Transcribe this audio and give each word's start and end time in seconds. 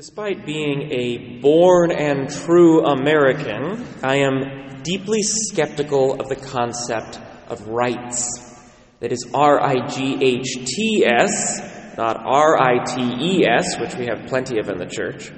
Despite 0.00 0.46
being 0.46 0.90
a 0.92 1.40
born 1.42 1.92
and 1.92 2.30
true 2.30 2.86
American, 2.86 3.86
I 4.02 4.20
am 4.20 4.80
deeply 4.82 5.20
skeptical 5.20 6.18
of 6.18 6.26
the 6.30 6.36
concept 6.36 7.20
of 7.48 7.68
rights. 7.68 8.26
That 9.00 9.12
is 9.12 9.28
R 9.34 9.60
I 9.60 9.86
G 9.88 10.16
H 10.18 10.64
T 10.64 11.04
S, 11.06 11.98
not 11.98 12.16
R 12.16 12.58
I 12.58 12.82
T 12.82 13.02
E 13.02 13.46
S, 13.46 13.78
which 13.78 13.94
we 13.96 14.06
have 14.06 14.26
plenty 14.26 14.58
of 14.58 14.70
in 14.70 14.78
the 14.78 14.86
church. 14.86 15.32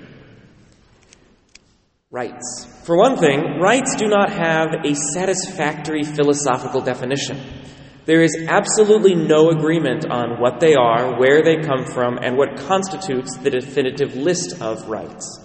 Rights. 2.12 2.64
For 2.84 2.96
one 2.96 3.16
thing, 3.16 3.58
rights 3.58 3.96
do 3.96 4.06
not 4.06 4.30
have 4.30 4.84
a 4.84 4.94
satisfactory 4.94 6.04
philosophical 6.04 6.82
definition. 6.82 7.61
There 8.04 8.22
is 8.22 8.36
absolutely 8.48 9.14
no 9.14 9.50
agreement 9.50 10.10
on 10.10 10.40
what 10.40 10.58
they 10.58 10.74
are, 10.74 11.18
where 11.18 11.42
they 11.42 11.62
come 11.62 11.84
from, 11.84 12.18
and 12.18 12.36
what 12.36 12.56
constitutes 12.56 13.36
the 13.36 13.50
definitive 13.50 14.16
list 14.16 14.60
of 14.60 14.88
rights. 14.88 15.40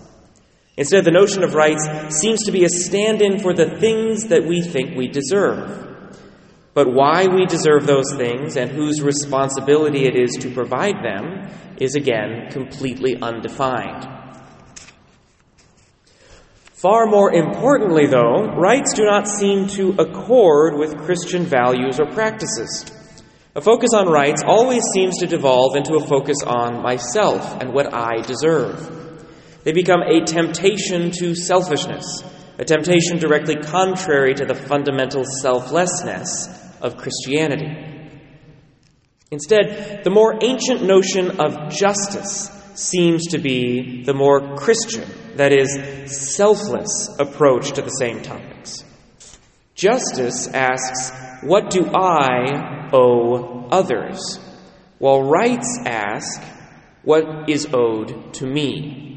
Instead, 0.75 1.05
the 1.05 1.11
notion 1.11 1.43
of 1.43 1.53
rights 1.53 1.87
seems 2.19 2.43
to 2.45 2.51
be 2.51 2.65
a 2.65 2.69
stand 2.69 3.21
in 3.21 3.39
for 3.39 3.53
the 3.53 3.77
things 3.79 4.27
that 4.27 4.43
we 4.43 4.61
think 4.61 4.95
we 4.95 5.07
deserve. 5.07 5.85
But 6.73 6.93
why 6.93 7.27
we 7.27 7.45
deserve 7.45 7.85
those 7.85 8.13
things 8.15 8.57
and 8.57 8.71
whose 8.71 9.01
responsibility 9.01 10.05
it 10.05 10.15
is 10.15 10.31
to 10.41 10.51
provide 10.51 11.03
them 11.03 11.49
is 11.77 11.95
again 11.95 12.49
completely 12.51 13.19
undefined. 13.19 14.16
Far 16.77 17.07
more 17.07 17.33
importantly, 17.33 18.05
though, 18.05 18.53
rights 18.55 18.93
do 18.93 19.03
not 19.03 19.27
seem 19.27 19.65
to 19.69 19.95
accord 19.97 20.77
with 20.77 20.95
Christian 21.05 21.43
values 21.43 21.99
or 21.99 22.05
practices. 22.05 22.85
A 23.55 23.61
focus 23.61 23.95
on 23.95 24.05
rights 24.05 24.43
always 24.45 24.83
seems 24.93 25.17
to 25.17 25.25
devolve 25.25 25.75
into 25.75 25.95
a 25.95 26.05
focus 26.05 26.37
on 26.45 26.83
myself 26.83 27.59
and 27.59 27.73
what 27.73 27.91
I 27.91 28.21
deserve. 28.21 29.25
They 29.63 29.71
become 29.71 30.03
a 30.03 30.23
temptation 30.23 31.09
to 31.17 31.33
selfishness, 31.33 32.21
a 32.59 32.63
temptation 32.63 33.17
directly 33.17 33.55
contrary 33.55 34.35
to 34.35 34.45
the 34.45 34.53
fundamental 34.53 35.23
selflessness 35.25 36.47
of 36.79 36.97
Christianity. 36.97 37.75
Instead, 39.31 40.03
the 40.03 40.11
more 40.11 40.37
ancient 40.43 40.83
notion 40.83 41.39
of 41.39 41.71
justice 41.71 42.51
seems 42.75 43.29
to 43.29 43.39
be 43.39 44.03
the 44.03 44.13
more 44.13 44.55
Christian 44.57 45.09
that 45.37 45.53
is, 45.53 46.35
selfless 46.35 47.15
approach 47.19 47.71
to 47.73 47.81
the 47.81 47.89
same 47.89 48.21
topics. 48.21 48.83
Justice 49.75 50.47
asks, 50.47 51.11
What 51.43 51.69
do 51.69 51.85
I 51.85 52.89
owe 52.91 53.67
others? 53.69 54.39
While 54.97 55.23
rights 55.23 55.79
ask, 55.85 56.41
What 57.03 57.49
is 57.49 57.67
owed 57.73 58.33
to 58.35 58.45
me? 58.45 59.07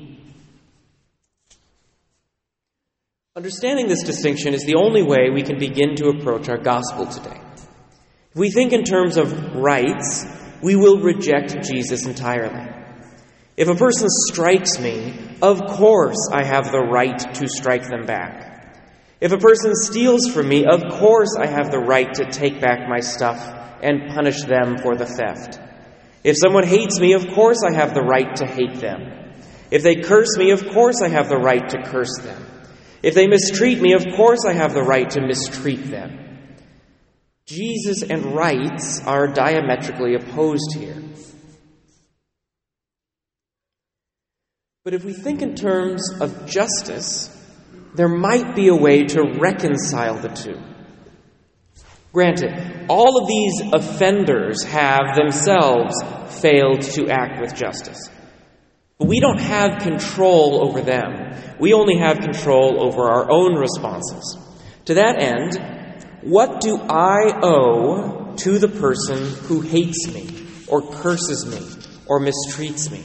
Understanding 3.37 3.89
this 3.89 4.03
distinction 4.03 4.55
is 4.55 4.65
the 4.65 4.75
only 4.75 5.03
way 5.03 5.31
we 5.31 5.43
can 5.43 5.59
begin 5.59 5.95
to 5.97 6.09
approach 6.09 6.49
our 6.49 6.59
gospel 6.59 7.07
today. 7.07 7.41
If 8.33 8.37
we 8.37 8.51
think 8.51 8.73
in 8.73 8.85
terms 8.85 9.17
of 9.17 9.33
rights, 9.55 10.27
we 10.63 10.77
will 10.77 11.01
reject 11.01 11.63
Jesus 11.63 12.07
entirely. 12.07 12.80
If 13.57 13.69
a 13.69 13.75
person 13.75 14.09
strikes 14.29 14.79
me, 14.79 15.15
of 15.43 15.61
course 15.67 16.29
I 16.33 16.45
have 16.45 16.71
the 16.71 16.81
right 16.81 17.19
to 17.35 17.49
strike 17.49 17.87
them 17.89 18.07
back. 18.07 18.51
If 19.21 19.33
a 19.33 19.39
person 19.39 19.75
steals 19.75 20.29
from 20.29 20.49
me, 20.49 20.65
of 20.65 20.83
course 20.99 21.37
I 21.39 21.47
have 21.47 21.71
the 21.71 21.79
right 21.81 22.13
to 22.15 22.31
take 22.31 22.61
back 22.61 22.89
my 22.89 23.01
stuff 23.01 23.39
and 23.83 24.15
punish 24.15 24.43
them 24.45 24.79
for 24.79 24.97
the 24.97 25.07
theft. 25.07 25.59
If 26.25 26.37
someone 26.37 26.67
hates 26.67 26.99
me, 26.99 27.13
of 27.13 27.29
course 27.35 27.63
I 27.63 27.75
have 27.75 27.95
the 27.95 28.03
right 28.03 28.35
to 28.37 28.47
hate 28.47 28.81
them. 28.81 29.35
If 29.71 29.83
they 29.83 29.97
curse 29.97 30.37
me, 30.37 30.51
of 30.51 30.67
course 30.69 31.03
I 31.03 31.09
have 31.09 31.29
the 31.29 31.39
right 31.39 31.69
to 31.69 31.83
curse 31.83 32.19
them. 32.23 32.47
If 33.03 33.15
they 33.15 33.27
mistreat 33.27 33.81
me, 33.81 33.95
of 33.95 34.05
course 34.17 34.45
I 34.47 34.53
have 34.53 34.75
the 34.75 34.83
right 34.83 35.09
to 35.11 35.21
mistreat 35.21 35.87
them. 35.91 36.19
Jesus 37.47 38.03
and 38.03 38.35
rights 38.35 39.01
are 39.07 39.29
diametrically 39.29 40.15
opposed 40.15 40.75
here. 40.77 41.03
But 44.83 44.95
if 44.95 45.05
we 45.05 45.13
think 45.13 45.43
in 45.43 45.57
terms 45.57 46.11
of 46.23 46.47
justice, 46.47 47.29
there 47.95 48.09
might 48.09 48.57
be 48.57 48.69
a 48.69 48.75
way 48.75 49.05
to 49.05 49.37
reconcile 49.39 50.17
the 50.17 50.29
two. 50.29 50.59
Granted, 52.15 52.87
all 52.89 53.21
of 53.21 53.29
these 53.29 53.61
offenders 53.75 54.65
have 54.65 55.17
themselves 55.17 55.95
failed 56.41 56.81
to 56.81 57.11
act 57.11 57.43
with 57.43 57.55
justice. 57.55 58.09
But 58.99 59.07
we 59.07 59.21
don't 59.21 59.39
have 59.39 59.83
control 59.83 60.67
over 60.67 60.81
them. 60.81 61.35
We 61.61 61.75
only 61.75 61.99
have 61.99 62.21
control 62.21 62.83
over 62.83 63.03
our 63.03 63.31
own 63.31 63.57
responses. 63.57 64.39
To 64.87 64.95
that 64.95 65.21
end, 65.21 66.23
what 66.23 66.63
do 66.63 66.79
I 66.79 67.39
owe 67.43 68.35
to 68.35 68.59
the 68.59 68.69
person 68.69 69.19
who 69.45 69.61
hates 69.61 70.09
me, 70.11 70.27
or 70.69 70.81
curses 70.81 71.45
me, 71.45 71.61
or 72.07 72.19
mistreats 72.19 72.91
me? 72.91 73.03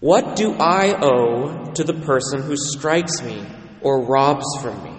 What 0.00 0.36
do 0.36 0.52
I 0.52 0.94
owe 1.00 1.72
to 1.72 1.84
the 1.84 1.94
person 1.94 2.42
who 2.42 2.56
strikes 2.56 3.20
me 3.22 3.44
or 3.80 4.06
robs 4.06 4.46
from 4.60 4.82
me? 4.84 4.92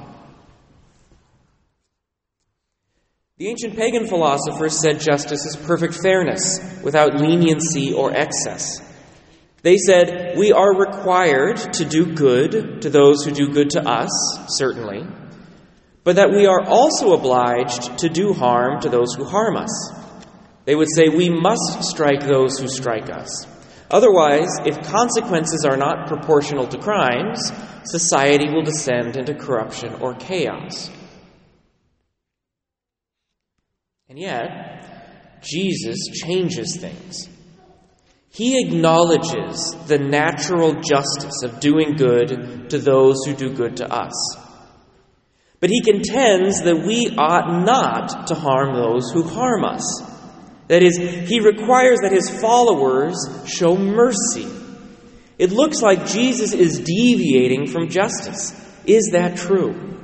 The 3.38 3.48
ancient 3.48 3.78
pagan 3.78 4.08
philosophers 4.08 4.82
said 4.82 5.00
justice 5.00 5.46
is 5.46 5.56
perfect 5.56 5.94
fairness, 5.94 6.60
without 6.84 7.16
leniency 7.16 7.94
or 7.94 8.12
excess. 8.12 8.82
They 9.62 9.78
said 9.78 10.38
we 10.38 10.52
are 10.52 10.78
required 10.78 11.58
to 11.74 11.86
do 11.86 12.14
good 12.14 12.82
to 12.82 12.90
those 12.90 13.24
who 13.24 13.32
do 13.32 13.48
good 13.48 13.70
to 13.72 13.88
us, 13.88 14.10
certainly, 14.48 15.08
but 16.04 16.18
that 16.18 16.32
we 16.32 16.48
are 16.48 16.66
also 16.66 17.14
obliged 17.14 18.00
to 18.00 18.10
do 18.10 18.34
harm 18.34 18.82
to 18.82 18.90
those 18.90 19.14
who 19.16 19.24
harm 19.24 19.56
us. 19.56 19.94
They 20.66 20.76
would 20.76 20.90
say 20.94 21.08
we 21.08 21.30
must 21.30 21.84
strike 21.84 22.28
those 22.28 22.60
who 22.60 22.68
strike 22.68 23.10
us. 23.10 23.48
Otherwise, 23.92 24.50
if 24.66 24.82
consequences 24.84 25.66
are 25.66 25.78
not 25.78 26.08
proportional 26.08 26.68
to 26.68 26.78
crimes, 26.78 27.52
society 27.86 28.50
will 28.50 28.62
descend 28.62 29.18
into 29.18 29.34
corruption 29.34 29.96
or 29.96 30.14
chaos. 30.14 30.92
And 34.08 34.20
yet, 34.20 35.42
Jesus 35.42 35.98
changes 36.14 36.78
things. 36.78 37.30
He 38.30 38.64
acknowledges 38.64 39.76
the 39.88 39.98
natural 39.98 40.74
justice 40.82 41.42
of 41.44 41.60
doing 41.60 41.96
good 41.96 42.70
to 42.70 42.78
those 42.78 43.18
who 43.26 43.34
do 43.34 43.54
good 43.54 43.78
to 43.78 43.92
us. 43.92 44.14
But 45.60 45.72
he 45.72 45.82
contends 45.82 46.62
that 46.62 46.86
we 46.86 47.16
ought 47.18 47.66
not 47.66 48.28
to 48.28 48.36
harm 48.36 48.76
those 48.76 49.12
who 49.12 49.24
harm 49.24 49.66
us. 49.66 50.09
That 50.70 50.84
is, 50.84 50.98
he 50.98 51.40
requires 51.40 52.00
that 52.04 52.12
his 52.12 52.30
followers 52.30 53.18
show 53.48 53.76
mercy. 53.76 54.48
It 55.40 55.52
looks 55.52 55.82
like 55.82 56.06
Jesus 56.06 56.54
is 56.54 56.80
deviating 56.80 57.68
from 57.68 57.90
justice. 57.90 58.54
Is 58.86 59.10
that 59.14 59.38
true? 59.38 59.98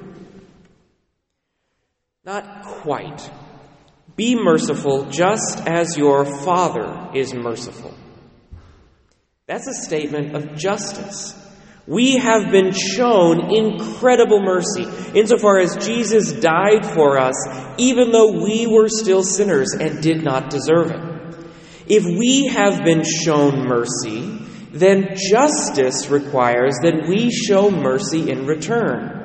Not 2.24 2.64
quite. 2.64 3.30
Be 4.16 4.36
merciful 4.36 5.06
just 5.06 5.68
as 5.68 5.98
your 5.98 6.26
Father 6.26 7.12
is 7.14 7.32
merciful. 7.34 7.94
That's 9.46 9.68
a 9.68 9.86
statement 9.86 10.36
of 10.36 10.56
justice. 10.56 11.40
We 11.88 12.18
have 12.18 12.52
been 12.52 12.72
shown 12.72 13.54
incredible 13.54 14.42
mercy 14.42 14.88
insofar 15.14 15.60
as 15.60 15.86
Jesus 15.86 16.34
died 16.34 16.84
for 16.84 17.20
us, 17.20 17.36
even 17.78 18.12
though 18.12 18.44
we 18.44 18.66
were 18.66 18.90
still 18.90 19.22
sinners 19.22 19.74
and 19.74 20.02
did 20.02 20.24
not 20.24 20.50
deserve 20.50 20.92
it. 20.92 21.48
If 21.88 22.04
we 22.04 22.48
have 22.48 22.84
been 22.84 23.04
shown 23.04 23.68
mercy, 23.68 24.40
then 24.72 25.16
justice 25.16 26.10
requires 26.10 26.74
that 26.82 27.06
we 27.08 27.30
show 27.30 27.70
mercy 27.70 28.32
in 28.32 28.48
return. 28.48 29.22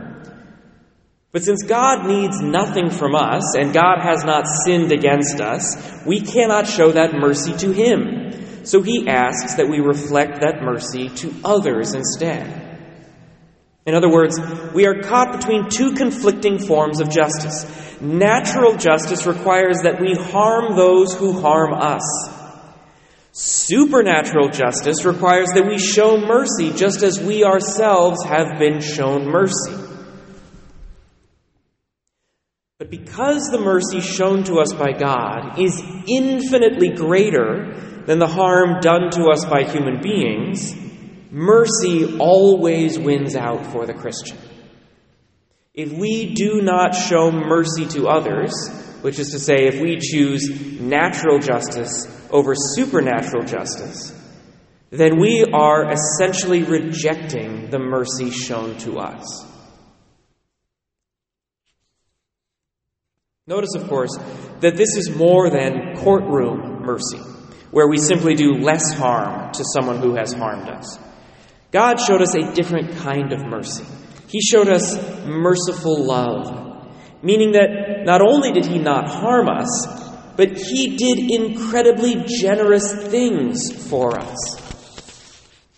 But 1.33 1.45
since 1.45 1.63
God 1.63 2.07
needs 2.07 2.41
nothing 2.41 2.91
from 2.91 3.15
us 3.15 3.55
and 3.57 3.73
God 3.73 4.01
has 4.03 4.25
not 4.25 4.47
sinned 4.65 4.93
against 4.93 5.41
us, 5.41 6.05
we 6.05 6.21
cannot 6.21 6.67
show 6.67 6.93
that 6.93 7.15
mercy 7.15 7.57
to 7.59 7.73
Him. 7.73 8.65
So 8.65 8.83
he 8.83 9.09
asks 9.09 9.55
that 9.55 9.69
we 9.69 9.81
reflect 9.81 10.41
that 10.43 10.63
mercy 10.63 11.09
to 11.09 11.35
others 11.43 11.95
instead. 11.95 12.60
In 13.91 13.97
other 13.97 14.09
words, 14.09 14.39
we 14.73 14.87
are 14.87 15.03
caught 15.03 15.37
between 15.37 15.69
two 15.69 15.95
conflicting 15.95 16.61
forms 16.61 17.01
of 17.01 17.11
justice. 17.11 17.67
Natural 18.01 18.77
justice 18.77 19.27
requires 19.27 19.79
that 19.83 20.01
we 20.01 20.15
harm 20.15 20.77
those 20.77 21.13
who 21.13 21.41
harm 21.41 21.75
us. 21.75 22.05
Supernatural 23.33 24.51
justice 24.51 25.05
requires 25.05 25.49
that 25.55 25.67
we 25.67 25.77
show 25.77 26.19
mercy 26.19 26.71
just 26.73 27.03
as 27.03 27.19
we 27.19 27.43
ourselves 27.43 28.25
have 28.25 28.61
been 28.61 28.81
shown 28.81 29.27
mercy. 29.27 29.75
But 32.79 32.91
because 32.91 33.51
the 33.51 33.61
mercy 33.61 34.01
shown 34.01 34.45
to 34.45 34.61
us 34.61 34.73
by 34.73 34.93
God 34.93 35.59
is 35.59 35.83
infinitely 36.07 36.91
greater 36.91 37.75
than 38.07 38.21
the 38.21 38.29
harm 38.29 38.81
done 38.81 39.11
to 39.11 39.31
us 39.33 39.45
by 39.45 39.65
human 39.65 40.01
beings, 40.01 40.77
mercy 41.31 42.19
always 42.19 42.99
wins 42.99 43.37
out 43.37 43.67
for 43.67 43.87
the 43.87 43.95
Christian. 43.95 44.39
If 45.75 45.93
we 45.93 46.35
do 46.35 46.61
not 46.61 46.95
show 46.95 47.31
mercy 47.31 47.87
to 47.87 48.09
others, 48.09 48.53
which 49.03 49.19
is 49.19 49.31
to 49.31 49.39
say, 49.39 49.67
if 49.67 49.81
we 49.81 49.99
choose 49.99 50.51
natural 50.81 51.39
justice 51.39 52.07
over 52.31 52.55
supernatural 52.55 53.45
justice, 53.45 54.15
then 54.91 55.21
we 55.21 55.45
are 55.53 55.91
essentially 55.93 56.65
rejecting 56.65 57.71
the 57.71 57.79
mercy 57.79 58.31
shown 58.31 58.77
to 58.79 58.99
us. 58.99 59.47
Notice, 63.47 63.75
of 63.75 63.89
course, 63.89 64.17
that 64.61 64.77
this 64.77 64.97
is 64.97 65.11
more 65.11 65.51
than 65.51 65.97
courtroom 65.97 66.83
mercy, 66.83 67.19
where 67.71 67.89
we 67.89 67.97
simply 67.97 68.35
do 68.35 68.55
less 68.55 68.93
harm 68.93 69.53
to 69.53 69.65
someone 69.73 69.99
who 69.99 70.15
has 70.15 70.33
harmed 70.33 70.69
us. 70.69 70.99
God 71.73 72.01
showed 72.01 72.21
us 72.21 72.35
a 72.35 72.53
different 72.53 72.97
kind 72.97 73.33
of 73.33 73.45
mercy. 73.47 73.85
He 74.29 74.41
showed 74.41 74.69
us 74.69 74.97
merciful 75.25 76.05
love, 76.05 76.89
meaning 77.23 77.53
that 77.53 78.05
not 78.05 78.21
only 78.21 78.53
did 78.53 78.67
He 78.67 78.79
not 78.79 79.09
harm 79.09 79.49
us, 79.49 79.87
but 80.37 80.57
He 80.57 80.97
did 80.97 81.31
incredibly 81.31 82.25
generous 82.27 82.93
things 83.09 83.89
for 83.89 84.19
us. 84.19 84.57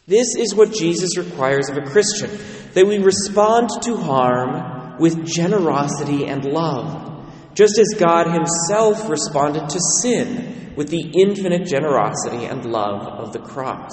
This 0.06 0.34
is 0.36 0.54
what 0.54 0.72
Jesus 0.72 1.16
requires 1.16 1.68
of 1.68 1.76
a 1.76 1.86
Christian 1.90 2.30
that 2.74 2.86
we 2.86 2.98
respond 2.98 3.68
to 3.82 3.96
harm 3.96 4.98
with 4.98 5.26
generosity 5.26 6.26
and 6.26 6.44
love, 6.44 7.26
just 7.54 7.78
as 7.78 8.00
God 8.00 8.32
Himself 8.32 9.10
responded 9.10 9.68
to 9.68 9.80
sin 10.00 10.72
with 10.74 10.88
the 10.88 11.12
infinite 11.20 11.66
generosity 11.66 12.46
and 12.46 12.64
love 12.64 13.02
of 13.02 13.32
the 13.32 13.40
cross. 13.40 13.92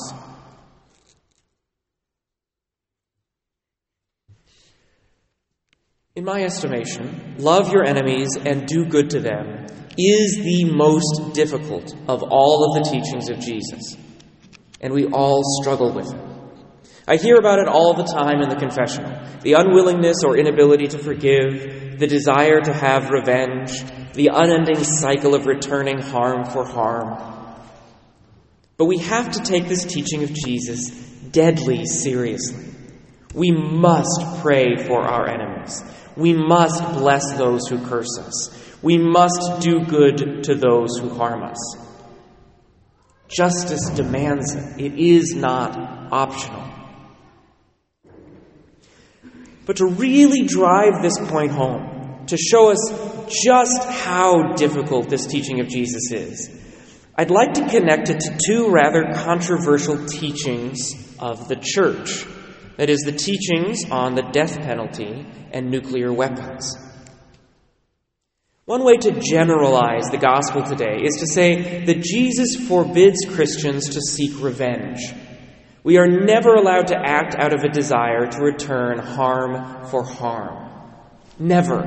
In 6.20 6.26
my 6.26 6.44
estimation, 6.44 7.36
love 7.38 7.72
your 7.72 7.86
enemies 7.86 8.36
and 8.36 8.68
do 8.68 8.84
good 8.84 9.12
to 9.12 9.22
them 9.22 9.68
is 9.98 10.36
the 10.36 10.70
most 10.70 11.34
difficult 11.34 11.96
of 12.10 12.24
all 12.24 12.66
of 12.66 12.84
the 12.84 12.90
teachings 12.92 13.30
of 13.30 13.40
Jesus 13.40 13.96
and 14.82 14.94
we 14.94 15.06
all 15.06 15.42
struggle 15.62 15.94
with 15.94 16.14
it. 16.14 16.22
I 17.08 17.16
hear 17.16 17.38
about 17.38 17.60
it 17.60 17.70
all 17.70 17.94
the 17.94 18.04
time 18.04 18.42
in 18.42 18.50
the 18.50 18.58
confessional 18.58 19.18
the 19.44 19.54
unwillingness 19.54 20.18
or 20.26 20.36
inability 20.38 20.88
to 20.88 20.98
forgive, 20.98 22.00
the 22.00 22.08
desire 22.08 22.60
to 22.60 22.74
have 22.74 23.12
revenge, 23.12 23.82
the 24.12 24.30
unending 24.34 24.84
cycle 24.84 25.36
of 25.36 25.46
returning 25.46 26.02
harm 26.02 26.44
for 26.44 26.66
harm. 26.66 27.16
But 28.76 28.88
we 28.88 28.98
have 28.98 29.32
to 29.32 29.40
take 29.42 29.70
this 29.70 29.86
teaching 29.86 30.24
of 30.24 30.34
Jesus 30.34 30.90
deadly 31.32 31.86
seriously. 31.86 32.66
We 33.34 33.52
must 33.52 34.42
pray 34.42 34.76
for 34.86 35.00
our 35.00 35.30
enemies. 35.30 35.82
We 36.20 36.34
must 36.34 36.84
bless 37.00 37.38
those 37.38 37.68
who 37.68 37.84
curse 37.86 38.18
us. 38.20 38.76
We 38.82 38.98
must 38.98 39.62
do 39.62 39.86
good 39.86 40.44
to 40.44 40.56
those 40.56 40.98
who 40.98 41.10
harm 41.10 41.44
us. 41.44 41.78
Justice 43.30 43.90
demands 43.92 44.54
it. 44.54 44.82
It 44.82 45.00
is 45.00 45.34
not 45.34 45.78
optional. 46.12 46.66
But 49.66 49.78
to 49.78 49.86
really 49.86 50.46
drive 50.46 51.02
this 51.02 51.18
point 51.30 51.52
home, 51.52 52.26
to 52.28 52.38
show 52.38 52.72
us 52.72 52.92
just 53.44 53.84
how 53.84 54.54
difficult 54.54 55.10
this 55.10 55.26
teaching 55.28 55.60
of 55.60 55.70
Jesus 55.70 56.12
is, 56.12 56.50
I'd 57.16 57.32
like 57.32 57.54
to 57.54 57.70
connect 57.70 58.10
it 58.10 58.20
to 58.22 58.38
two 58.46 58.72
rather 58.72 59.14
controversial 59.14 60.06
teachings 60.08 60.92
of 61.20 61.48
the 61.48 61.56
church. 61.56 62.26
That 62.80 62.90
is, 62.90 63.02
the 63.02 63.12
teachings 63.12 63.84
on 63.92 64.16
the 64.16 64.22
death 64.22 64.58
penalty 64.62 65.28
and 65.52 65.70
nuclear 65.70 66.14
weapons. 66.14 66.78
One 68.64 68.86
way 68.86 68.96
to 68.96 69.20
generalize 69.20 70.06
the 70.10 70.18
gospel 70.18 70.64
today 70.64 71.04
is 71.04 71.18
to 71.18 71.28
say 71.28 71.84
that 71.84 72.02
Jesus 72.02 72.56
forbids 72.56 73.26
Christians 73.26 73.90
to 73.90 74.00
seek 74.00 74.42
revenge. 74.42 75.02
We 75.84 75.98
are 75.98 76.08
never 76.08 76.56
allowed 76.56 76.88
to 76.88 76.98
act 76.98 77.36
out 77.36 77.52
of 77.52 77.66
a 77.66 77.70
desire 77.70 78.28
to 78.28 78.42
return 78.42 79.00
harm 79.00 79.86
for 79.88 80.06
harm. 80.06 80.72
Never. 81.38 81.82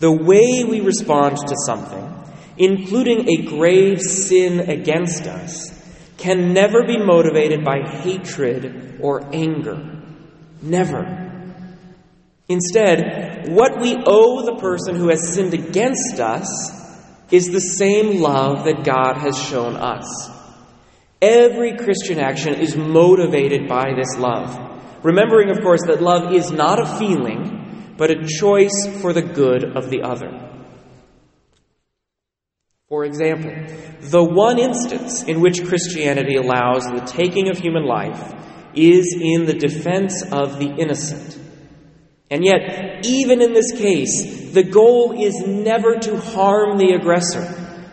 The 0.00 0.12
way 0.12 0.64
we 0.64 0.80
respond 0.80 1.38
to 1.38 1.54
something, 1.64 2.14
including 2.58 3.26
a 3.26 3.46
grave 3.46 4.02
sin 4.02 4.68
against 4.68 5.26
us, 5.26 5.77
can 6.18 6.52
never 6.52 6.84
be 6.84 6.98
motivated 6.98 7.64
by 7.64 7.88
hatred 7.88 8.98
or 9.00 9.34
anger. 9.34 10.02
Never. 10.60 11.24
Instead, 12.48 13.48
what 13.48 13.80
we 13.80 13.96
owe 14.06 14.44
the 14.44 14.56
person 14.60 14.96
who 14.96 15.08
has 15.08 15.32
sinned 15.32 15.54
against 15.54 16.18
us 16.18 16.48
is 17.30 17.46
the 17.46 17.60
same 17.60 18.20
love 18.20 18.64
that 18.64 18.84
God 18.84 19.18
has 19.18 19.38
shown 19.38 19.76
us. 19.76 20.30
Every 21.20 21.76
Christian 21.76 22.18
action 22.18 22.54
is 22.54 22.76
motivated 22.76 23.68
by 23.68 23.92
this 23.94 24.16
love. 24.18 24.56
Remembering, 25.04 25.50
of 25.50 25.62
course, 25.62 25.82
that 25.86 26.02
love 26.02 26.32
is 26.32 26.50
not 26.50 26.80
a 26.80 26.98
feeling, 26.98 27.94
but 27.96 28.10
a 28.10 28.26
choice 28.26 28.88
for 29.00 29.12
the 29.12 29.22
good 29.22 29.76
of 29.76 29.90
the 29.90 30.02
other. 30.02 30.47
For 32.88 33.04
example, 33.04 33.52
the 34.00 34.24
one 34.24 34.58
instance 34.58 35.22
in 35.22 35.42
which 35.42 35.62
Christianity 35.66 36.36
allows 36.36 36.84
the 36.84 37.04
taking 37.04 37.50
of 37.50 37.58
human 37.58 37.84
life 37.84 38.34
is 38.74 39.14
in 39.20 39.44
the 39.44 39.52
defense 39.52 40.22
of 40.22 40.58
the 40.58 40.70
innocent. 40.70 41.38
And 42.30 42.42
yet, 42.42 43.04
even 43.04 43.42
in 43.42 43.52
this 43.52 43.72
case, 43.72 44.52
the 44.54 44.62
goal 44.62 45.12
is 45.22 45.34
never 45.46 45.96
to 45.96 46.18
harm 46.18 46.78
the 46.78 46.94
aggressor, 46.94 47.42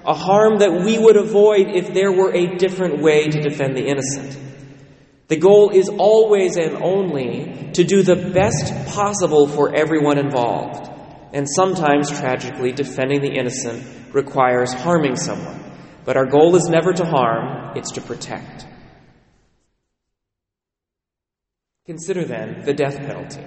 a 0.05 0.13
harm 0.13 0.59
that 0.59 0.85
we 0.85 0.97
would 0.97 1.17
avoid 1.17 1.75
if 1.75 1.93
there 1.93 2.13
were 2.13 2.33
a 2.33 2.55
different 2.55 3.01
way 3.01 3.27
to 3.27 3.41
defend 3.41 3.75
the 3.75 3.85
innocent. 3.85 4.37
The 5.27 5.35
goal 5.35 5.71
is 5.71 5.89
always 5.89 6.55
and 6.55 6.77
only 6.81 7.71
to 7.73 7.83
do 7.83 8.01
the 8.01 8.31
best 8.31 8.71
possible 8.95 9.49
for 9.49 9.75
everyone 9.75 10.19
involved. 10.19 10.89
And 11.33 11.49
sometimes, 11.49 12.09
tragically, 12.09 12.71
defending 12.71 13.19
the 13.19 13.33
innocent 13.33 14.04
requires 14.15 14.73
harming 14.73 15.17
someone. 15.17 15.61
But 16.05 16.17
our 16.17 16.25
goal 16.25 16.55
is 16.55 16.69
never 16.69 16.93
to 16.93 17.05
harm, 17.05 17.75
it's 17.75 17.91
to 17.91 18.01
protect. 18.01 18.65
Consider 21.85 22.23
then 22.23 22.63
the 22.63 22.73
death 22.73 22.97
penalty. 22.97 23.43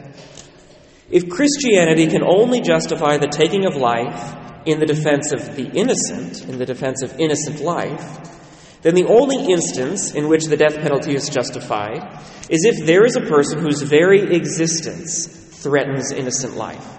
If 1.11 1.29
Christianity 1.29 2.07
can 2.07 2.23
only 2.23 2.61
justify 2.61 3.17
the 3.17 3.27
taking 3.27 3.65
of 3.65 3.77
life 3.77 4.37
in 4.67 4.79
the 4.79 4.87
defense 4.87 5.33
of 5.33 5.57
the 5.57 5.67
innocent, 5.71 6.45
in 6.49 6.59
the 6.59 6.67
defense 6.67 7.03
of 7.03 7.19
innocent 7.19 7.61
life, 7.61 8.83
then 8.83 8.95
the 8.95 9.07
only 9.07 9.51
instance 9.51 10.15
in 10.15 10.29
which 10.29 10.45
the 10.45 10.57
death 10.57 10.77
penalty 10.77 11.15
is 11.15 11.29
justified 11.29 12.23
is 12.51 12.65
if 12.65 12.87
there 12.87 13.05
is 13.05 13.17
a 13.17 13.23
person 13.23 13.59
whose 13.59 13.83
very 13.83 14.37
existence 14.37 15.27
threatens 15.27 16.13
innocent 16.13 16.55
life. 16.55 16.98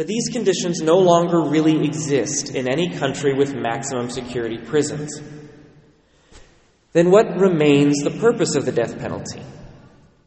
But 0.00 0.06
these 0.06 0.30
conditions 0.30 0.80
no 0.80 0.96
longer 0.96 1.42
really 1.42 1.84
exist 1.84 2.54
in 2.54 2.66
any 2.66 2.88
country 2.88 3.34
with 3.34 3.54
maximum 3.54 4.08
security 4.08 4.56
prisons. 4.56 5.20
Then 6.94 7.10
what 7.10 7.38
remains 7.38 7.98
the 7.98 8.12
purpose 8.12 8.54
of 8.54 8.64
the 8.64 8.72
death 8.72 8.98
penalty? 8.98 9.42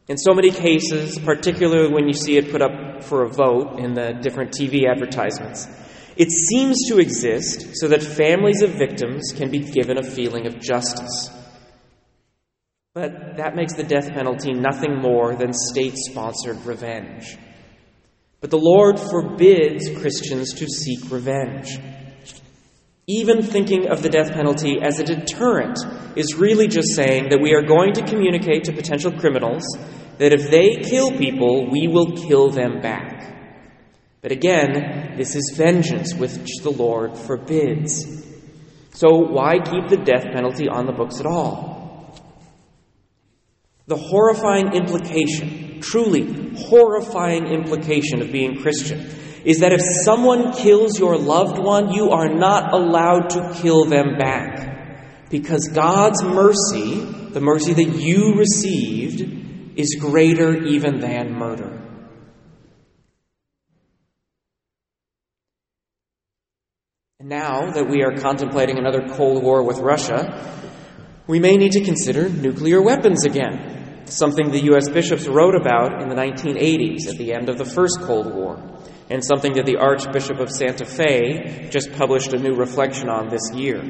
In 0.06 0.16
so 0.16 0.32
many 0.32 0.52
cases, 0.52 1.18
particularly 1.18 1.92
when 1.92 2.06
you 2.06 2.12
see 2.12 2.36
it 2.36 2.52
put 2.52 2.62
up 2.62 3.02
for 3.02 3.24
a 3.24 3.28
vote 3.28 3.80
in 3.80 3.94
the 3.94 4.12
different 4.22 4.52
TV 4.52 4.88
advertisements, 4.88 5.66
it 6.16 6.30
seems 6.30 6.76
to 6.88 6.98
exist 6.98 7.74
so 7.74 7.88
that 7.88 8.00
families 8.00 8.62
of 8.62 8.78
victims 8.78 9.32
can 9.36 9.50
be 9.50 9.58
given 9.58 9.98
a 9.98 10.04
feeling 10.04 10.46
of 10.46 10.60
justice. 10.60 11.30
But 12.94 13.38
that 13.38 13.56
makes 13.56 13.74
the 13.74 13.82
death 13.82 14.10
penalty 14.10 14.52
nothing 14.52 14.94
more 14.94 15.34
than 15.34 15.52
state 15.52 15.96
sponsored 15.96 16.64
revenge. 16.64 17.36
But 18.44 18.50
the 18.50 18.58
Lord 18.58 19.00
forbids 19.00 19.88
Christians 19.98 20.52
to 20.56 20.66
seek 20.66 21.10
revenge. 21.10 21.78
Even 23.06 23.40
thinking 23.40 23.88
of 23.88 24.02
the 24.02 24.10
death 24.10 24.32
penalty 24.32 24.82
as 24.82 25.00
a 25.00 25.02
deterrent 25.02 25.78
is 26.14 26.34
really 26.34 26.68
just 26.68 26.94
saying 26.94 27.30
that 27.30 27.40
we 27.40 27.54
are 27.54 27.62
going 27.62 27.94
to 27.94 28.04
communicate 28.04 28.64
to 28.64 28.74
potential 28.74 29.12
criminals 29.12 29.64
that 30.18 30.34
if 30.34 30.50
they 30.50 30.76
kill 30.82 31.10
people, 31.12 31.70
we 31.70 31.88
will 31.88 32.12
kill 32.12 32.50
them 32.50 32.82
back. 32.82 33.34
But 34.20 34.30
again, 34.30 35.14
this 35.16 35.34
is 35.34 35.54
vengeance 35.56 36.12
which 36.14 36.58
the 36.62 36.70
Lord 36.70 37.16
forbids. 37.16 38.26
So 38.92 39.20
why 39.20 39.54
keep 39.54 39.88
the 39.88 40.04
death 40.04 40.24
penalty 40.34 40.68
on 40.68 40.84
the 40.84 40.92
books 40.92 41.18
at 41.18 41.24
all? 41.24 42.14
The 43.86 43.96
horrifying 43.96 44.74
implication, 44.74 45.63
truly 45.84 46.54
horrifying 46.56 47.46
implication 47.46 48.22
of 48.22 48.32
being 48.32 48.60
Christian, 48.62 49.06
is 49.44 49.60
that 49.60 49.72
if 49.72 49.80
someone 50.04 50.52
kills 50.52 50.98
your 50.98 51.16
loved 51.18 51.58
one, 51.58 51.92
you 51.92 52.10
are 52.10 52.28
not 52.28 52.72
allowed 52.72 53.30
to 53.30 53.52
kill 53.60 53.84
them 53.84 54.16
back. 54.16 55.28
Because 55.30 55.68
God's 55.68 56.22
mercy 56.22 57.24
the 57.34 57.40
mercy 57.40 57.74
that 57.74 57.96
you 57.96 58.36
received, 58.36 59.20
is 59.76 59.96
greater 60.00 60.56
even 60.64 61.00
than 61.00 61.34
murder. 61.34 61.80
Now 67.20 67.72
that 67.72 67.88
we 67.88 68.04
are 68.04 68.16
contemplating 68.18 68.78
another 68.78 69.08
Cold 69.08 69.42
War 69.42 69.64
with 69.64 69.78
Russia, 69.78 70.62
we 71.26 71.40
may 71.40 71.56
need 71.56 71.72
to 71.72 71.82
consider 71.82 72.28
nuclear 72.28 72.80
weapons 72.80 73.24
again, 73.24 73.83
something 74.06 74.50
the 74.50 74.64
U.S. 74.64 74.88
bishops 74.88 75.26
wrote 75.26 75.54
about 75.54 76.02
in 76.02 76.08
the 76.08 76.14
1980s 76.14 77.08
at 77.08 77.18
the 77.18 77.32
end 77.32 77.48
of 77.48 77.58
the 77.58 77.64
First 77.64 78.00
Cold 78.00 78.34
War, 78.34 78.62
and 79.10 79.24
something 79.24 79.54
that 79.54 79.66
the 79.66 79.76
Archbishop 79.76 80.40
of 80.40 80.50
Santa 80.50 80.84
Fe 80.84 81.68
just 81.70 81.92
published 81.92 82.32
a 82.32 82.38
new 82.38 82.54
reflection 82.54 83.08
on 83.08 83.28
this 83.28 83.52
year. 83.54 83.82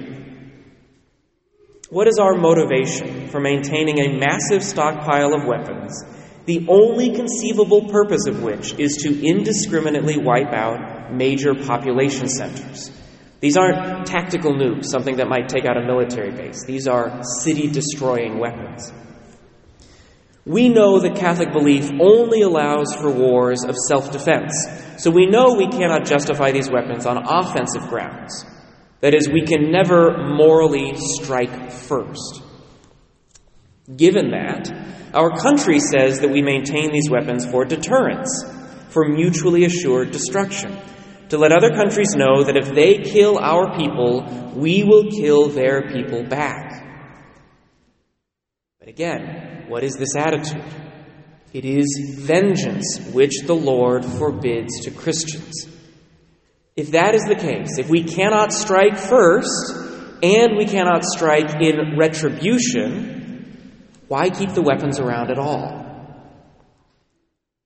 What 1.90 2.08
is 2.08 2.18
our 2.18 2.34
motivation 2.34 3.28
for 3.28 3.40
maintaining 3.40 4.00
a 4.00 4.18
massive 4.18 4.62
stockpile 4.62 5.34
of 5.34 5.46
weapons, 5.46 6.02
the 6.46 6.66
only 6.68 7.14
conceivable 7.14 7.88
purpose 7.88 8.26
of 8.26 8.42
which 8.42 8.74
is 8.78 8.96
to 9.02 9.26
indiscriminately 9.26 10.18
wipe 10.18 10.52
out 10.52 11.12
major 11.12 11.54
population 11.54 12.28
centers? 12.28 12.90
These 13.40 13.56
aren't 13.56 14.06
tactical 14.06 14.54
nukes, 14.54 14.86
something 14.86 15.16
that 15.16 15.28
might 15.28 15.48
take 15.48 15.66
out 15.66 15.76
a 15.76 15.84
military 15.86 16.30
base. 16.30 16.64
These 16.64 16.88
are 16.88 17.22
city 17.42 17.68
destroying 17.68 18.38
weapons. 18.38 18.90
We 20.46 20.68
know 20.68 21.00
that 21.00 21.16
Catholic 21.16 21.52
belief 21.52 21.90
only 21.98 22.42
allows 22.42 22.94
for 22.94 23.10
wars 23.10 23.64
of 23.64 23.76
self 23.88 24.12
defense, 24.12 24.52
so 24.98 25.10
we 25.10 25.26
know 25.26 25.54
we 25.54 25.68
cannot 25.68 26.04
justify 26.04 26.52
these 26.52 26.70
weapons 26.70 27.06
on 27.06 27.16
offensive 27.16 27.88
grounds. 27.88 28.44
That 29.00 29.14
is, 29.14 29.28
we 29.28 29.46
can 29.46 29.72
never 29.72 30.16
morally 30.18 30.94
strike 30.96 31.70
first. 31.70 32.42
Given 33.96 34.30
that, 34.30 34.70
our 35.14 35.30
country 35.38 35.78
says 35.78 36.20
that 36.20 36.30
we 36.30 36.42
maintain 36.42 36.92
these 36.92 37.10
weapons 37.10 37.46
for 37.46 37.64
deterrence, 37.64 38.44
for 38.90 39.08
mutually 39.08 39.64
assured 39.64 40.10
destruction 40.10 40.78
to 41.30 41.38
let 41.38 41.52
other 41.52 41.70
countries 41.70 42.14
know 42.14 42.44
that 42.44 42.56
if 42.56 42.74
they 42.74 42.98
kill 42.98 43.38
our 43.38 43.76
people, 43.76 44.52
we 44.54 44.84
will 44.84 45.10
kill 45.10 45.48
their 45.48 45.90
people 45.90 46.22
back. 46.22 46.86
But 48.78 48.88
again, 48.88 49.53
what 49.68 49.82
is 49.82 49.96
this 49.96 50.16
attitude? 50.16 50.64
It 51.52 51.64
is 51.64 52.18
vengeance 52.18 52.98
which 53.12 53.42
the 53.46 53.54
Lord 53.54 54.04
forbids 54.04 54.80
to 54.80 54.90
Christians. 54.90 55.68
If 56.76 56.90
that 56.90 57.14
is 57.14 57.22
the 57.22 57.36
case, 57.36 57.78
if 57.78 57.88
we 57.88 58.02
cannot 58.02 58.52
strike 58.52 58.96
first 58.96 59.72
and 60.22 60.56
we 60.56 60.66
cannot 60.66 61.04
strike 61.04 61.60
in 61.60 61.96
retribution, 61.96 63.14
why 64.08 64.30
keep 64.30 64.50
the 64.50 64.62
weapons 64.62 64.98
around 64.98 65.30
at 65.30 65.38
all? 65.38 65.84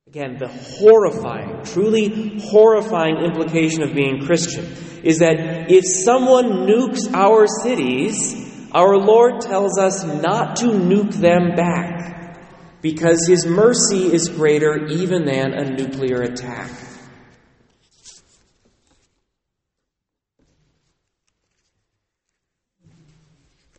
Again, 0.06 0.36
the 0.38 0.48
horrifying, 0.48 1.62
truly 1.64 2.40
horrifying 2.40 3.18
implication 3.18 3.82
of 3.82 3.94
being 3.94 4.24
Christian 4.24 4.64
is 5.02 5.18
that 5.18 5.70
if 5.70 5.84
someone 5.86 6.66
nukes 6.66 7.12
our 7.12 7.46
cities, 7.62 8.47
our 8.72 8.96
Lord 8.96 9.40
tells 9.40 9.78
us 9.78 10.04
not 10.04 10.56
to 10.56 10.66
nuke 10.66 11.14
them 11.14 11.54
back 11.56 12.36
because 12.82 13.26
his 13.26 13.46
mercy 13.46 14.12
is 14.12 14.28
greater 14.28 14.86
even 14.86 15.24
than 15.24 15.52
a 15.52 15.70
nuclear 15.70 16.22
attack. 16.22 16.70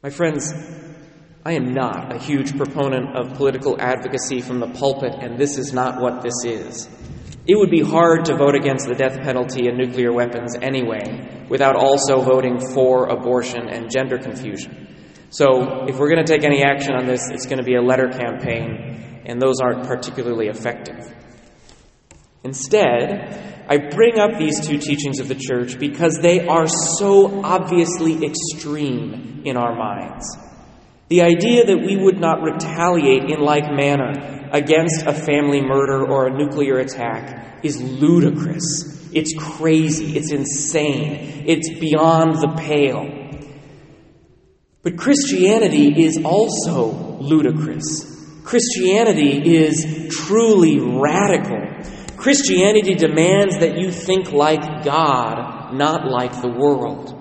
My 0.02 0.10
friends, 0.10 0.54
I 1.46 1.54
am 1.54 1.74
not 1.74 2.16
a 2.16 2.20
huge 2.20 2.56
proponent 2.56 3.18
of 3.18 3.36
political 3.36 3.80
advocacy 3.80 4.42
from 4.42 4.60
the 4.60 4.68
pulpit, 4.68 5.14
and 5.20 5.38
this 5.38 5.58
is 5.58 5.74
not 5.74 6.02
what 6.02 6.22
this 6.22 6.46
is. 6.46 6.88
It 7.48 7.58
would 7.58 7.72
be 7.72 7.82
hard 7.82 8.26
to 8.26 8.36
vote 8.36 8.56
against 8.56 8.88
the 8.88 8.96
death 8.96 9.20
penalty 9.22 9.68
and 9.68 9.78
nuclear 9.78 10.14
weapons 10.14 10.56
anyway, 10.62 11.46
without 11.50 11.76
also 11.76 12.22
voting 12.22 12.60
for 12.60 13.08
abortion 13.08 13.70
and 13.70 13.90
gender 13.90 14.18
confusion. 14.18 14.88
So, 15.32 15.86
if 15.88 15.98
we're 15.98 16.10
going 16.10 16.26
to 16.26 16.32
take 16.32 16.44
any 16.44 16.64
action 16.64 16.94
on 16.96 17.06
this, 17.06 17.30
it's 17.30 17.46
going 17.46 17.60
to 17.60 17.64
be 17.64 17.76
a 17.76 17.82
letter 17.82 18.10
campaign, 18.10 19.24
and 19.26 19.42
those 19.42 19.60
aren't 19.62 19.88
particularly 19.88 20.48
effective. 20.48 21.14
Instead, 22.44 23.66
I 23.70 23.78
bring 23.78 24.18
up 24.18 24.40
these 24.40 24.66
two 24.66 24.80
teachings 24.80 25.20
of 25.20 25.28
the 25.28 25.36
church 25.36 25.78
because 25.78 26.18
they 26.22 26.48
are 26.48 26.68
so 26.68 27.44
obviously 27.44 28.26
extreme 28.26 29.44
in 29.46 29.58
our 29.58 29.76
minds. 29.76 30.26
The 31.10 31.22
idea 31.22 31.66
that 31.66 31.78
we 31.78 31.98
would 31.98 32.20
not 32.20 32.42
retaliate 32.42 33.30
in 33.30 33.40
like 33.40 33.66
manner 33.72 34.39
against 34.52 35.06
a 35.06 35.14
family 35.14 35.62
murder 35.62 36.06
or 36.06 36.28
a 36.28 36.38
nuclear 36.38 36.80
attack 36.80 37.64
is 37.64 37.82
ludicrous. 37.82 39.10
It's 39.12 39.34
crazy. 39.38 40.18
It's 40.18 40.32
insane. 40.32 41.44
It's 41.48 41.70
beyond 41.80 42.36
the 42.36 42.56
pale. 42.58 43.08
But 44.82 44.98
Christianity 44.98 46.04
is 46.04 46.24
also 46.24 47.18
ludicrous. 47.20 48.06
Christianity 48.44 49.58
is 49.58 50.08
truly 50.10 50.80
radical. 50.80 51.60
Christianity 52.18 52.96
demands 52.96 53.60
that 53.60 53.78
you 53.78 53.92
think 53.92 54.32
like 54.32 54.84
God, 54.84 55.74
not 55.74 56.08
like 56.08 56.42
the 56.42 56.50
world. 56.50 57.16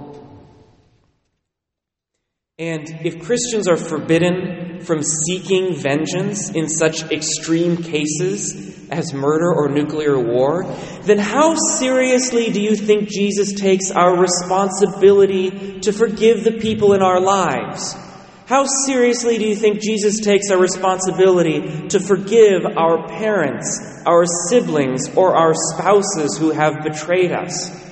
And 2.59 2.89
if 3.05 3.23
Christians 3.25 3.69
are 3.69 3.77
forbidden 3.77 4.58
from 4.85 5.03
seeking 5.03 5.75
vengeance 5.75 6.51
in 6.51 6.69
such 6.69 7.11
extreme 7.11 7.77
cases 7.77 8.79
as 8.91 9.13
murder 9.13 9.53
or 9.53 9.69
nuclear 9.69 10.19
war, 10.19 10.65
then 11.03 11.19
how 11.19 11.55
seriously 11.55 12.51
do 12.51 12.61
you 12.61 12.75
think 12.75 13.09
Jesus 13.09 13.53
takes 13.53 13.91
our 13.91 14.17
responsibility 14.17 15.81
to 15.81 15.93
forgive 15.93 16.45
the 16.45 16.53
people 16.53 16.95
in 16.95 17.03
our 17.03 17.21
lives? 17.21 17.95
How 18.47 18.65
seriously 18.87 19.37
do 19.37 19.45
you 19.45 19.55
think 19.55 19.81
Jesus 19.81 20.21
takes 20.21 20.51
our 20.51 20.59
responsibility 20.59 21.89
to 21.89 22.01
forgive 22.01 22.65
our 22.65 23.07
parents, 23.07 24.03
our 24.07 24.25
siblings, 24.49 25.15
or 25.17 25.37
our 25.37 25.53
spouses 25.55 26.39
who 26.39 26.53
have 26.53 26.83
betrayed 26.83 27.31
us? 27.31 27.88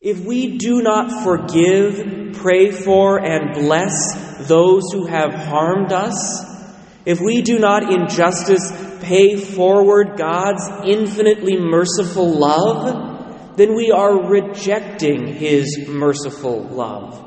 If 0.00 0.20
we 0.20 0.56
do 0.56 0.80
not 0.80 1.24
forgive, 1.24 2.32
pray 2.34 2.70
for, 2.70 3.22
and 3.22 3.52
bless 3.52 4.48
those 4.48 4.84
who 4.92 5.04
have 5.04 5.34
harmed 5.34 5.92
us, 5.92 6.42
if 7.04 7.20
we 7.20 7.42
do 7.42 7.58
not 7.58 7.92
in 7.92 8.08
justice 8.08 8.72
pay 9.02 9.36
forward 9.36 10.16
God's 10.16 10.66
infinitely 10.86 11.58
merciful 11.58 12.30
love, 12.30 13.56
then 13.58 13.74
we 13.74 13.90
are 13.90 14.26
rejecting 14.26 15.26
His 15.26 15.86
merciful 15.86 16.62
love. 16.62 17.22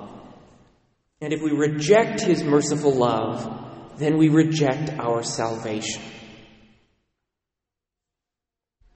And 1.22 1.32
if 1.32 1.44
we 1.44 1.52
reject 1.52 2.22
His 2.22 2.44
merciful 2.44 2.94
love, 2.94 4.00
then 4.00 4.18
we 4.18 4.30
reject 4.30 4.90
our 4.98 5.22
salvation. 5.22 6.02